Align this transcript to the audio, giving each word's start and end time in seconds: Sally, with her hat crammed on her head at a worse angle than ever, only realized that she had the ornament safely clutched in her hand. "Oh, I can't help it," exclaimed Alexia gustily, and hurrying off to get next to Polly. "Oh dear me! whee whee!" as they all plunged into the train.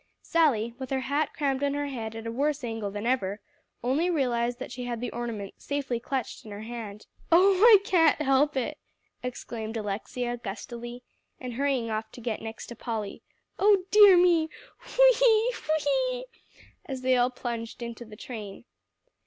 Sally, 0.23 0.73
with 0.79 0.89
her 0.89 1.01
hat 1.01 1.31
crammed 1.35 1.63
on 1.63 1.75
her 1.75 1.85
head 1.85 2.15
at 2.15 2.25
a 2.25 2.31
worse 2.31 2.63
angle 2.63 2.89
than 2.89 3.05
ever, 3.05 3.39
only 3.83 4.09
realized 4.09 4.57
that 4.57 4.71
she 4.71 4.85
had 4.85 4.99
the 4.99 5.11
ornament 5.11 5.61
safely 5.61 5.99
clutched 5.99 6.43
in 6.43 6.49
her 6.49 6.63
hand. 6.63 7.05
"Oh, 7.31 7.61
I 7.61 7.77
can't 7.83 8.19
help 8.19 8.57
it," 8.57 8.79
exclaimed 9.21 9.77
Alexia 9.77 10.37
gustily, 10.37 11.03
and 11.39 11.53
hurrying 11.53 11.91
off 11.91 12.11
to 12.13 12.19
get 12.19 12.41
next 12.41 12.65
to 12.69 12.75
Polly. 12.75 13.21
"Oh 13.59 13.83
dear 13.91 14.17
me! 14.17 14.49
whee 14.97 15.51
whee!" 15.69 16.25
as 16.87 17.01
they 17.01 17.15
all 17.15 17.29
plunged 17.29 17.83
into 17.83 18.03
the 18.03 18.15
train. 18.15 18.65